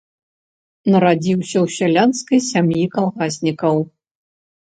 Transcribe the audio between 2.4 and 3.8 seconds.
сям'і калгаснікаў.